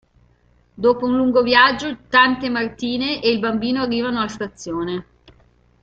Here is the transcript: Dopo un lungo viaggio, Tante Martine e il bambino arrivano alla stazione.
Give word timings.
Dopo 0.73 1.05
un 1.05 1.15
lungo 1.15 1.43
viaggio, 1.43 1.95
Tante 2.09 2.49
Martine 2.49 3.21
e 3.21 3.29
il 3.29 3.37
bambino 3.37 3.83
arrivano 3.83 4.17
alla 4.17 4.27
stazione. 4.29 5.05